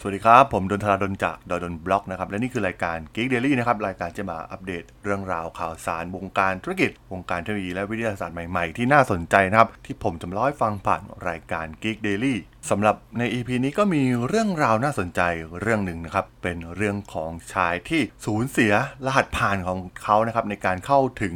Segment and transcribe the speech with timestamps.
[0.00, 12.34] สวัสดีครับ ผมดนทราดนจากดนบล็อกนะครับและนี่คือรายการ Geek Daily นะครับรายการจะมาอัปเดตเรื่องราวข่าวสารวงการธุรกิจ วงการเทคโนโลยีและวิทยาศาสตร์ใหม่ ๆ ที่น่าสนใจนะครับที่ผมจะมาเล่าให้ฟังผ่านรายการ Geek Daily
[12.70, 15.20] สำหรับใน EP นี้ก็มีเรื่องราวน่าสนใจ
[15.60, 18.72] เรื่องหนึ่งนะครับเป็นเรื่องของชายที่สูญเสีย
[19.06, 21.34] รหัสผ่านของเขานะครับในการเข้าถึง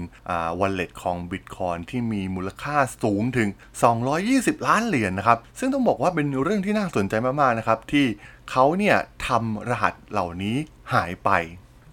[0.60, 3.48] วันเล็ตของบิตคอยที่มีมูลค่าสูงถึง
[4.08, 8.06] 220 ล้านเหรียญนนะครับซึ่งต้องบอกว่าเป็นเรื่องที่น่าสนใจมากๆนะครับที่
[8.50, 8.96] เขาเนี่ย
[9.26, 10.56] ทำรหัสเหล่านี้
[10.94, 11.30] หายไป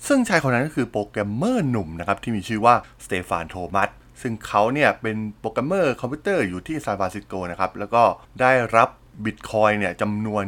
[0.08, 3.90] ซึ่งชายคนนั้นก็คือโปรแกรมเมอร์หนุ่มนะครับที่มีชื่อว่าสเตฟานโทมัส
[4.22, 8.04] ซึ่งเขาเนี่ยเป็นโปรแกรมเมอร์คอมพิวเตอร์อยู่ที่ซานฟรานซิสโกนะครับแล้วก็
[8.42, 8.90] ได้รับ
[9.26, 10.44] บิตคอยน์เนี่ยจำนวน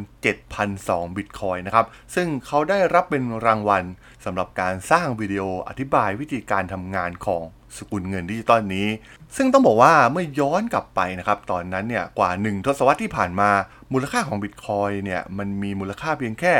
[0.57, 3.83] 7,002บิตคอยน์นะครับ ซึ่งเขาได้รับเป็นรางวัล
[4.25, 7.43] สำหรับการสร้างวิดีโออธิบายวิธีการทำงานของ
[7.77, 8.87] สกุลเงินดิจิตอลนี้
[9.35, 13.51] ซึ่งต้องบอกว่าเมื่อย้อนกลับไปนะครับ ตอนนั้นเนี่ยกว่า 1 ทศวรรษที่ผ่านมา
[13.93, 16.53] มูลค่าของบิตคอยน์เนี่ยมันมีมูลค่าเพียงแค่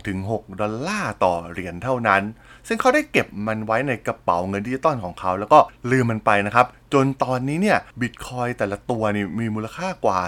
[0.00, 2.22] 2-6 ดอลลาร์ต่อเหรียญเท่านั้น
[2.68, 5.58] ซึ่งเขาได้เก็บมันไว้ในกระเป๋าเงินดิจิตอลของเขา แล้วก็
[5.90, 10.20] ลืมมันไปนะครับ จนตอนนี้เนี่ยบิตคอยน์แต่ละตัวนี่มีมูลค่ากว่า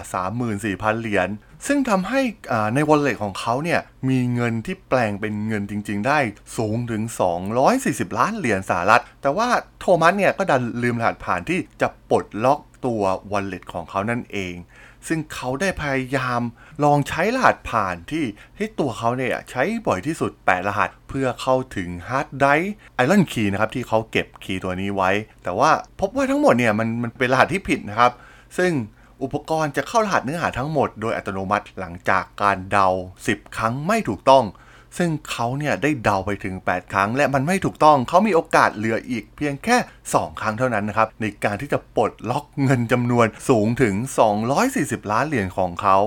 [0.47, 1.29] 34,000 เหรียญ
[1.67, 2.21] ซึ่งทำให้
[2.75, 6.19] ใน wallet ของเขาเนี่ยมีเงินที่แปลงเป็นเงินจริง ๆ ได้
[6.57, 7.03] สูงถึง
[7.61, 9.49] 240 ล้านเหรียญสหรัฐ แต่ว่า
[9.81, 14.55] โทมัสเนี่ยก็ดันลืมรหัสผ่านที่จะปลดล็อกตัว wallet ของเขานั่นเอง
[15.07, 16.41] ซึ่งเขาได้พยายาม
[16.85, 18.25] ลองใช้รหัสผ่านที่
[18.57, 25.11] ที่ตัวเขาเนี่ยใช้บ่อยที่สุด 8 รหัสเพื่อเข้าถึงฮาร์ดไดรฟ์ Iron Key นะครับที่เขาเก็บ key ตัวนี้ไว้
[25.43, 28.13] แต่ว่าพบว่าทั้งหมดเนี่ยมันมันเป็นรหัสที่ผิดนะครับ
[28.59, 28.73] ซึ่ง
[29.23, 32.89] อุปกรณ์จะเข้ารหัสเนื้อหาทั้งหมดโดยอัตโนมัติหลังจากการเดา
[33.25, 34.45] 10 ครั้งไม่ถูกต้อง
[34.99, 39.77] ซึ่งเขาเนี่ยได้เดาไปถึง 8 ครั้ง และมันไม่ถูกต้องเขามีโอกาสเหลืออีกเพียงแค่
[40.09, 43.95] 2 ครั้งเท่านั้นนะครับในการที่จะปลดล็อกเงินจำนวนสูงถึง
[44.53, 45.99] 240 ล้านเหรียญของเขา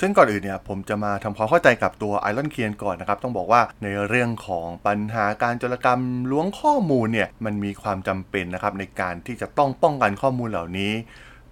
[0.00, 10.92] ซึ่งก่อนอื่นเนี่ยผมจะมาทำความเข้าใจกับตัว Iron Key ก่อนนะครับ ต้องบอกว่าในเรื่องของปัญหาการโจรกรรมล้วงข้อมูลเนี่ยมันมีความจำเป็นนะครับในการที่จะต้องป้องกันข้อมูลเหล่านี้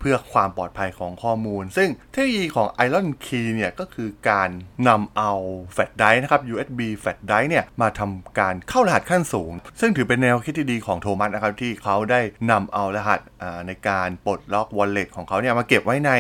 [0.01, 4.51] เพื่อความปลอดภัยของข้อมูล ซึ่งเทคโนโลยีของ Iron Key เนี่ยก็คือการ
[4.89, 5.33] นำเอา
[5.73, 12.21] แฟลชไดรฟ์นะครับ USB แฟลชไดรฟ์เนี่ยมาทำการเข้ารหัสขั้นสูง ซึ่งถือเป็นแนวคิดที่ดีของโทมัสนะครับที่เขาได้
[12.51, 13.21] นำเอารหัส
[13.67, 16.11] ในการปลดล็อก wallet ของเขาเนี่ยมาเก็บไว้ใน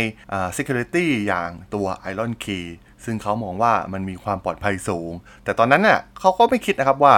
[0.56, 2.66] security อย่างตัว Iron Key
[3.04, 5.12] ซึ่งเขามองว่ามันมีความปลอดภัยสูง
[5.44, 7.14] แต่ตอนนั้นน่ะเขาก็ไม่คิดนะครับว่า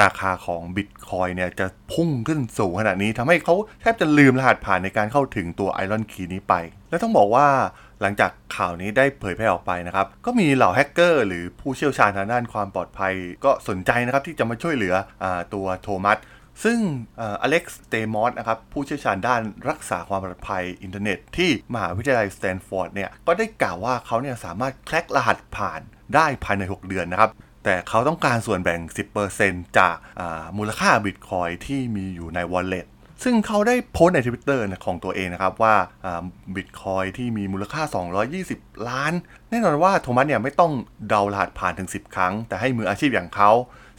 [0.00, 6.54] ราคาของบิตคอยเนี่ยจะพุ่งขึ้นสูงขนาดนี้ทำให้เขาแทบจะลืมรหัสผ่านในการเข้าถึงตัวไอรอนคีย์นี้ไป
[6.90, 7.46] และต้องบอกว่า
[8.00, 13.12] หลังจากข่าวนี้ได้เผยแพร่ออกไปนะครับ ก็มีเหล่าแฮกเกอร์หรือผู้เชี่ยวชาญทางด้านความปลอดภัย
[13.44, 16.18] ก็สนใจนะครับที่จะมาช่วยเหลืออตัวโทมัส
[16.64, 16.78] ซึ่ง
[17.18, 19.40] อเล็กซ์สเตมอสนะครับผู้เชี่ยวชาญด้าน
[19.70, 25.80] รักษาความปลอดภัยอินเทอร์เน็ต ที่มหาวิทยาลัยสแตนฟอร์ดเนี่ยก็ได้กล่าวว่าเขาเนี่ยสามารถ crack รหัสผ่าน
[26.14, 27.30] ได้ภายใน 6 เดือนนะครับ
[27.64, 28.80] แต่เขาต้องการส่วนแบ่ง
[29.28, 29.96] 10%จาก
[30.58, 32.86] มูลค่าบิตคอยน์ที่มีอยู่ใน wallet
[33.24, 35.74] ซึ่งเขาได้โพสต์ในทวิตเตอร์ของตัวเองนะครับว่า
[36.54, 37.82] บิตคอยน์ที่มีมูลค่า
[38.34, 39.12] 220 ล้าน
[39.50, 40.72] แน่นอนว่าโทมัสเนี่ยไม่ต้อง
[41.08, 43.50] เดารหัสผ่านถึง 10 ครั้ง แต่ให้มืออาชีพอย่างเขา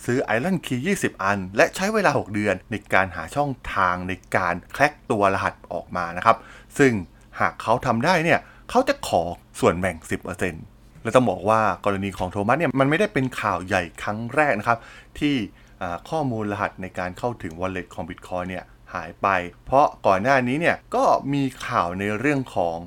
[0.05, 6.37] ซื้อไอรอนคีย์20 อัน และใช้เวลา 6 เดือนในการหาช่องทางในการแคร็กตัวรหัสออกมานะครับ
[6.77, 6.91] ซึ่ง
[7.39, 8.39] หากเขาทำได้เนี่ย
[8.69, 9.23] เขาจะขอ
[9.59, 9.95] ส่วนแบ่ง
[10.41, 10.74] 10%
[11.05, 14.79] และต้องบอกว่ากรณีของโทมัสเนี่ยมันไม่ได้เป็นข่าวใหญ่ครั้งแรกนะครับ
[15.19, 15.35] ที่
[16.09, 19.27] ข้อมูลรหัสในการเข้าถึง wallet ของ Bitcoin เนี่ยหายไป
[19.66, 22.77] เพราะก่อนหน้านี้เนี่ยก็มีข่าวในเรื่องของ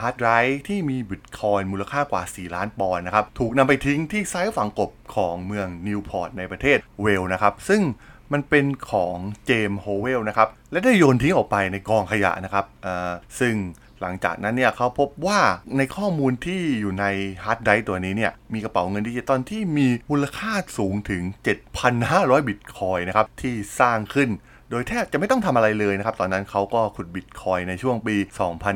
[0.00, 7.82] ฮาร์ดไดรฟ์ที่มีบิตคอยมูลค่ากว่า 4 ล้านปอนด์นะครับ ถูกนำไปทิ้งที่ไซต์ฝังกบของเมืองนิวพอร์ตในประเทศเวลนะครับ ซึ่ง
[8.32, 9.16] มันเป็นของ
[9.46, 12.64] เจมส์โฮเวลนะครับ และได้โยนทิ้งออกไปในกองขยะนะครับ
[13.40, 13.54] ซึ่ง
[14.00, 15.40] หลังจากนั้นเนี่ยเขาพบว่า
[15.76, 17.06] ในข้อมูลที่อยู่ใน
[17.44, 21.22] ฮาร์ดไดรฟ์ตัวนี้เนี่ยมีกระเป๋าเงินดิจิตอลที่มีมูลค่าสูงถึง
[21.86, 24.28] 7,500 บิตคอยนะครับ ที่สร้างขึ้น
[24.70, 28.16] โดยแทบจะไม่ต้องทำอะไรเลยนะครับ ตอนนั้นเขาก็ขุดบิตคอยในช่วงปี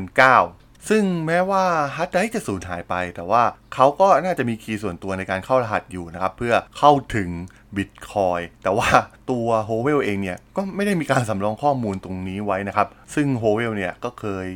[0.06, 1.65] 2009 ซึ่งแม้ว่า
[1.97, 3.43] ฮาร์ดไดรฟ์จะสูญหายไป แต่ว่า
[3.75, 7.29] เขาก็น่าจะมี key ส่วนตัวในการเข้ารหัสอยู่นะครับ เพื่อเข้าถึง
[7.77, 8.88] บิตคอยแต่ว่า
[9.31, 14.47] ตัวโฮเวลเองเนี่ยก็ไม่ได้มีการสำรองข้อมูลตรงนี้ไว้นะครับ ซึ่งโฮเวลเนี่ยก็เคย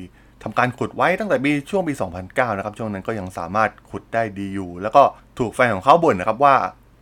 [0.43, 1.95] ทำการขุดไว้ตั้งแต่ปีช่วงปี
[2.27, 5.03] 2009 นะครับ ช่วงนั้นก็ยังสามารถขุดได้ดีอยู่ แล้วก็
[5.39, 6.57] ถูกแฟนของเขาบ่นนะครับว่า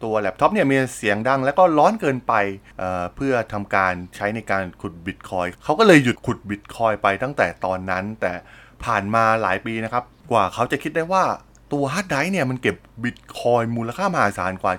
[0.05, 2.35] ตัวแล็ปท็อปเนี่ยมีเสียงดังแล้วก็ร้อนเกินไป
[2.79, 8.33] เพื่อทำการใช้ในการขุดบิตคอยเขาก็เลยหยุดขุดบิตคอยไปตั้งแต่ตอนนั้นแต่
[8.85, 11.25] ผ่านมาหลายปีนะครับ กว่าเขาจะคิดได้ว่า
[11.75, 14.73] ตัวฮาร์ดไดรฟ์เนี่ยมันเก็บบิตคอยมูลค่ามหาศาลกว่า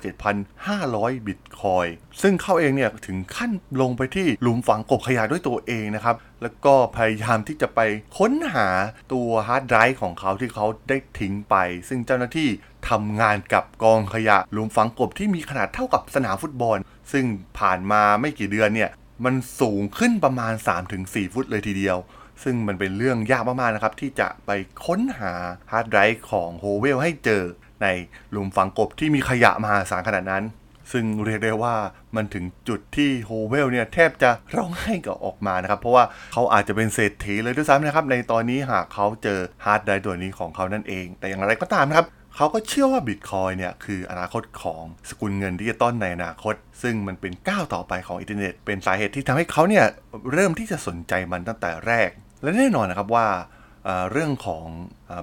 [0.59, 1.85] 7,500 บิตคอย
[2.21, 3.51] ซึ่งเขาเองเนี่ยถึงขั้น
[3.81, 7.79] ลงไปที่หลุมฝังกบขยะด้วยตัวเองนะครับ แล้วก็พยายามที่จะไป
[8.17, 8.67] ค้นหา
[9.13, 11.55] ตัวฮาร์ดไดรฟ์ของเขาที่เขาได้ทิ้งไป
[11.89, 12.49] ซึ่งเจ้าหน้าที่
[12.89, 16.77] ทำงานกับกองขยะหลุมฝังกบที่มีขนาดเท่ากับสนามฟุตบอล
[17.11, 17.25] ซึ่ง
[17.59, 18.89] ผ่านมาไม่กี่เดือนเนี่ย
[19.25, 20.53] มันสูงขึ้นประมาณ
[20.93, 21.97] 3-4 ฟุตเลยทีเดียว
[22.43, 24.51] ซึ่งมันเป็นเรื่องยากมากๆนะครับ ที่จะไป
[24.85, 25.33] ค้นหา
[25.71, 27.43] ฮาร์ดไดรฟ์ของโฮเวลให้เจอ
[27.81, 27.87] ใน
[28.31, 30.43] หลุมฝังกบที่มีขยะมหาศาลขนาดนั้น
[30.91, 31.75] ซึ่งเรียกได้ว่า
[32.15, 36.03] มันถึงจุดที่โฮเวลเนี่ยแทบจะร้องไห้กับออกมานะครับ เพราะว่า
[36.33, 49.85] เขาอาจจะเป็นเศรษฐีเลยด้วยซ้ำนะครับ ในตอนนี้หากเขาเจอฮาร์ดไดรฟ์ตัวนี้ของเขานั่นเอง แต่อย่างไรก็ตามนะครับเขาก็เชื่อว่าบิตคอยเนี่ยคืออนาคตของสกุลเงินดิจิตอลในอนาคต ซึ่งมันเป็นก้าวต่อไปของอินเทอร์เน็ต เป็นสาเหตุที่ทำให้เขาเนี่ย
[50.33, 52.09] เริ่มที่จะสนใจมันตั้งแต่แรก
[52.41, 53.27] และแน่นอนนะครับว่า
[54.11, 54.65] เรื่องของ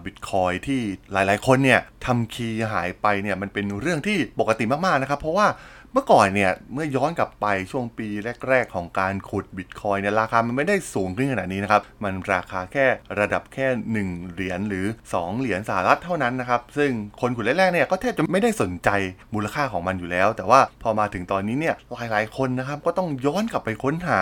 [0.05, 0.81] บิตคอยที่
[1.13, 5.49] หลายๆ คนเนี่ยทำ key หายไปเนี่ยมันเป็นเรื่องที่ปกติมากๆนะครับ เพราะว่า
[5.93, 8.09] เมื่อก่อนเนี่ยเมื่อย้อนกลับไปช่วงปี
[8.49, 12.87] แรก ๆ ของการขุดบิตคอยเนี่ยราคามันไม่ได้สูงขึ้นขนาดนี้นะครับ มันราคาแค่
[13.21, 13.67] ระดับแค่
[14.05, 16.91] 1 เหรียญหรือ 2 เหรียญสหรัฐเท่านั้นนะครับ ซึ่ง
[17.21, 18.91] คนขุดแรกๆเนี่ยก็แทบจะไม่ได้สนใจ
[19.35, 21.75] มูลค่าของมันอยู่แล้ว แต่ว่าพอมาถึงตอนนี้เนี่ย
[22.11, 24.21] หลายๆ คนนะครับก็ต้องย้อนกลับไปค้นหา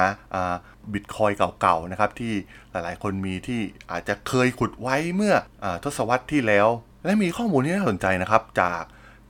[0.92, 2.32] บิตคอยเก่าๆนะครับที่
[2.70, 3.60] หลายๆ คนมีที่
[3.90, 5.34] อาจจะเคยขุดไว้เมื่อ
[5.64, 6.68] อทศวรรษที่แล้ว
[7.04, 8.82] และมีข้อมูลที่น่าสนใจนะครับจาก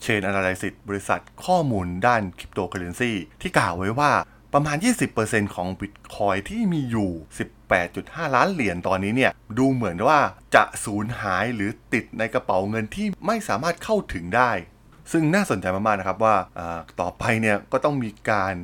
[0.04, 3.12] Chain Analysis บริษัทข้อมูลด้านคริปโตเคอเรนซี
[3.42, 4.12] ที่กล่าวไว้ว่า
[4.52, 4.76] ประมาณ
[5.16, 7.10] 20%ของบิตคอยที่มีอยู่
[7.72, 10.18] 18.5 ล้านเหรียญตอนนี้เนี่ย ดูเหมือนว่า
[10.54, 14.50] จะสูญหายหรือติดในกระเป๋าเงินที่ไม่สามารถเข้าถึงได้
[15.12, 16.36] ซึ่งน่าสนใจมากๆนะครับว่า
[17.00, 18.54] ต่อไปเนี่ยก็ต้องมีการ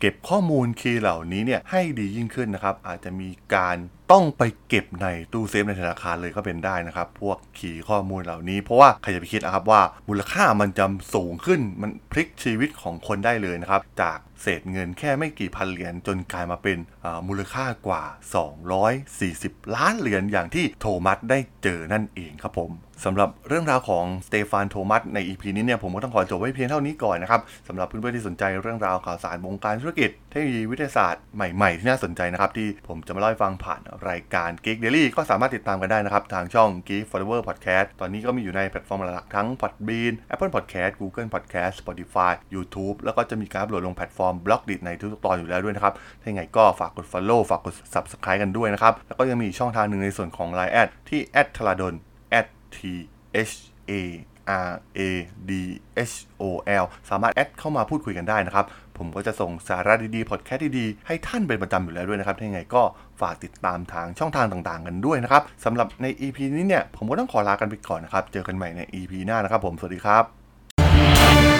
[0.00, 3.76] เก็บข้อมูลคีย์เหล่านี้เนี่ยให้ดียิ่งขึ้นนะครับ อาจจะมีการ
[4.12, 10.84] ต้องไปเก็บในตู้เซฟในธนาคารเลยก็เป็นได้นะครับ พวกขีข้อมูลเหล่านี้ เพราะว่าใครจะไปคิดนะครับว่ามูลค่ามันจะ
[11.14, 16.78] สูงขึ้นมันพลิกชีวิตของคนได้เลยนะครับ จากเศษเงินแค่ไม่กี่พันเหรียญจนกลายมาเป็น
[17.28, 18.02] มูลค่ากว่า
[19.10, 22.72] 240 ล้านเหรียญอย่างที่โทมัสได้เจอนั่นเองครับผม
[23.04, 40.92] สำหรับเรื่องราวของสเตฟานโทมัสใน EP นี้เนี่ยผมก็ต้องขอจบไว้เพียงเท่านี้ก่อนนะครับสำหรับเพื่อนๆที่สนใจเรื่องราวข่าวสารวงการธุรกิจเทคโนโลยีวิทยาศาสตร์ใหม่ๆ ที่น่าสนใจนะครับ ที่ผมจะมาเล่าให้ฟังผ่านรายการ Geek Daily ก็สามารถติดตามกันได้นะครับ ทางช่อง Geek Forever Podcast ตอนนี้ก็มีอยู่ในแพลตฟอร์มหลักทั้ง Podbean Apple Podcast
[41.00, 51.20] Google Podcast Spotify YouTube แล้วก็จะมีการอัปโหลดลงแพลตฟอร์ม Blockdit ในทุกๆตอนอยู่แล้วด้วยนะครับ ถ้าอย่างไรก็ฝากกด Follow ฝากกด Subscribe กันด้วยนะครับ แล้วก็ยังมีช่องทางหนึ่งในส่วนของ Line แอดที่
[51.56, 51.94] t h a r a d o n
[52.76, 52.78] t
[53.48, 53.54] h
[53.90, 53.92] a
[54.68, 55.00] R A
[55.50, 55.52] D
[56.10, 56.44] H O
[56.82, 58.66] L สามารถแอดเข้ามาพูดคุยกันได้นะครับ
[58.98, 62.82] ผมก็จะส่งสาระดีๆ พอดแคสต์ดีๆ ให้ท่านเป็นประจำอยู่แล้วด้วยนะครับถ้าอย่างไรก็
[63.20, 71.55] ฝากติดตามทางช่องทางต่างๆ กันด้วยนะครับสำหรับใน EP นี้เนี่ย ผมก็ต้องขอลากันไปก่อนนะครับ เจอกันใหม่ใน EP หน้านะครับผม สวัสดีครับ